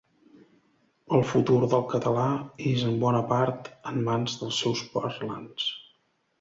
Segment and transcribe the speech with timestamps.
[1.17, 2.25] El futur del català
[2.71, 5.73] és en bona part en mans dels seus parlants.